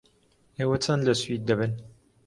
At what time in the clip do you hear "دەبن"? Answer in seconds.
1.49-1.71